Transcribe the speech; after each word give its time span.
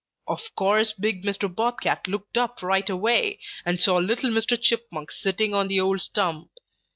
Of 0.27 0.41
course 0.55 0.93
big 0.93 1.23
Mr. 1.23 1.47
Bob 1.53 1.81
Cat 1.81 2.07
looked 2.07 2.35
up 2.35 2.63
right 2.63 2.89
away 2.89 3.39
and 3.63 3.79
saw 3.79 3.97
little 3.97 4.31
Mr. 4.31 4.59
Chipmunk 4.59 5.11
sitting 5.11 5.53
on 5.53 5.67
the 5.67 5.79
old 5.79 6.01
stump. 6.01 6.49